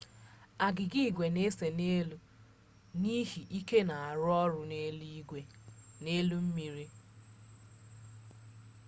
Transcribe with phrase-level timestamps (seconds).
[0.65, 2.17] agịga igwe n'ese n'elu
[2.91, 4.61] mmiri n'ihi ike n'arụ ọrụ
[6.01, 6.85] n'elu mmiri